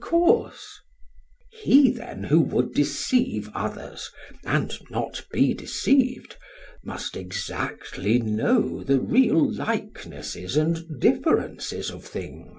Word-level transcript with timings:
SOCRATES: 0.03 0.79
He, 1.51 1.91
then, 1.91 2.23
who 2.23 2.39
would 2.41 2.73
deceive 2.73 3.51
others, 3.53 4.09
and 4.43 4.73
not 4.89 5.23
be 5.31 5.53
deceived, 5.53 6.37
must 6.83 7.15
exactly 7.15 8.17
know 8.17 8.81
the 8.81 8.99
real 8.99 9.47
likenesses 9.53 10.57
and 10.57 10.99
differences 10.99 11.91
of 11.91 12.03
things? 12.03 12.49